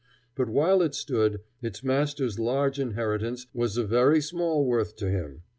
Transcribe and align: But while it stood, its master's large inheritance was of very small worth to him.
But 0.33 0.49
while 0.49 0.81
it 0.81 0.95
stood, 0.95 1.41
its 1.61 1.83
master's 1.83 2.39
large 2.39 2.79
inheritance 2.79 3.45
was 3.53 3.77
of 3.77 3.89
very 3.91 4.19
small 4.19 4.65
worth 4.65 4.95
to 4.95 5.11
him. 5.11 5.43